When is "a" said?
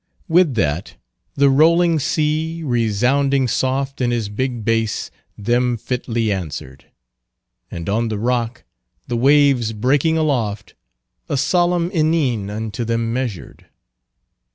11.29-11.37